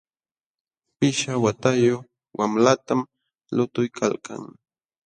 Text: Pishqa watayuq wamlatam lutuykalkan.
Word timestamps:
Pishqa 0.97 1.33
watayuq 1.43 2.01
wamlatam 2.37 2.99
lutuykalkan. 3.55 4.41